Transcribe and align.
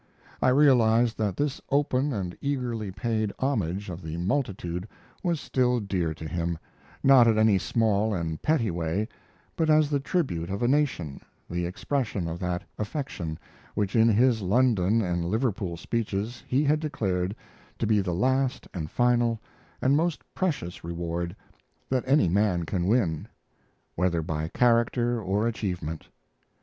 I 0.41 0.49
realized 0.49 1.15
that 1.19 1.37
this 1.37 1.61
open 1.69 2.11
and 2.11 2.35
eagerly 2.41 2.89
paid 2.89 3.31
homage 3.37 3.87
of 3.87 4.01
the 4.01 4.17
multitude 4.17 4.87
was 5.21 5.39
still 5.39 5.79
dear 5.79 6.11
to 6.15 6.27
him, 6.27 6.57
not 7.03 7.27
in 7.27 7.37
any 7.37 7.59
small 7.59 8.11
and 8.11 8.41
petty 8.41 8.71
way, 8.71 9.07
but 9.55 9.69
as 9.69 9.91
the 9.91 9.99
tribute 9.99 10.49
of 10.49 10.63
a 10.63 10.67
nation, 10.67 11.21
the 11.47 11.67
expression 11.67 12.27
of 12.27 12.39
that 12.39 12.63
affection 12.79 13.37
which 13.75 13.95
in 13.95 14.09
his 14.09 14.41
London 14.41 15.03
and 15.03 15.23
Liverpool 15.25 15.77
speeches 15.77 16.43
he 16.47 16.63
had 16.63 16.79
declared 16.79 17.35
to 17.77 17.85
be 17.85 18.01
the 18.01 18.11
last 18.15 18.67
and 18.73 18.89
final 18.89 19.39
and 19.83 19.95
most 19.95 20.23
precious 20.33 20.83
reward 20.83 21.35
that 21.89 22.03
any 22.07 22.27
man 22.27 22.63
can 22.63 22.87
win, 22.87 23.27
whether 23.93 24.23
by 24.23 24.47
character 24.47 25.21
or 25.21 25.47
achievement. 25.47 26.07